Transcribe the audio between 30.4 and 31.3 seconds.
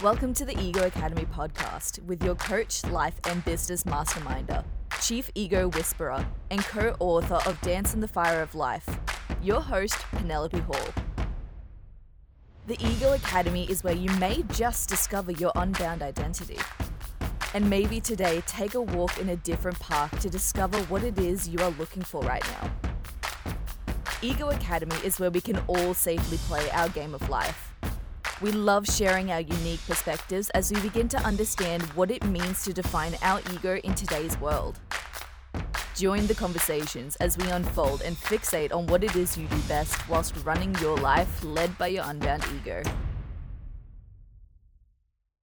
as we begin to